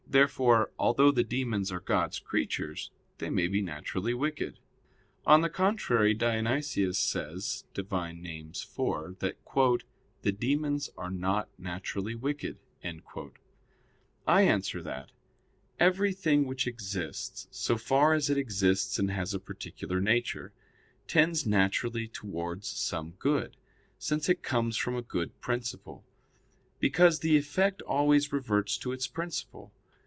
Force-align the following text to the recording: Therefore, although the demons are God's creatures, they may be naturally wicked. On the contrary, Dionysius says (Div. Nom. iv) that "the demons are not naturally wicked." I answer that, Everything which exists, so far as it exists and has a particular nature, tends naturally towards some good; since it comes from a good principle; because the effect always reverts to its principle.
Therefore, 0.11 0.73
although 0.77 1.11
the 1.13 1.23
demons 1.23 1.71
are 1.71 1.79
God's 1.79 2.19
creatures, 2.19 2.91
they 3.19 3.29
may 3.29 3.47
be 3.47 3.61
naturally 3.61 4.13
wicked. 4.13 4.59
On 5.25 5.39
the 5.39 5.49
contrary, 5.49 6.13
Dionysius 6.13 6.97
says 6.97 7.63
(Div. 7.73 7.89
Nom. 7.89 8.25
iv) 8.25 9.19
that 9.19 9.37
"the 10.23 10.31
demons 10.33 10.89
are 10.97 11.09
not 11.09 11.47
naturally 11.57 12.13
wicked." 12.13 12.57
I 14.27 14.41
answer 14.41 14.83
that, 14.83 15.13
Everything 15.79 16.45
which 16.45 16.67
exists, 16.67 17.47
so 17.49 17.77
far 17.77 18.13
as 18.13 18.29
it 18.29 18.37
exists 18.37 18.99
and 18.99 19.11
has 19.11 19.33
a 19.33 19.39
particular 19.39 20.01
nature, 20.01 20.51
tends 21.07 21.45
naturally 21.47 22.09
towards 22.09 22.67
some 22.67 23.11
good; 23.11 23.55
since 23.97 24.27
it 24.27 24.43
comes 24.43 24.75
from 24.75 24.97
a 24.97 25.01
good 25.01 25.39
principle; 25.39 26.03
because 26.79 27.19
the 27.19 27.37
effect 27.37 27.81
always 27.83 28.33
reverts 28.33 28.77
to 28.79 28.91
its 28.91 29.07
principle. 29.07 29.71